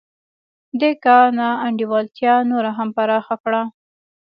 دې 0.79 0.91
کار 1.05 1.25
نا 1.39 1.49
انډولتیا 1.65 2.33
نوره 2.51 2.71
هم 2.77 2.89
پراخه 2.97 3.35
کړه 3.43 3.61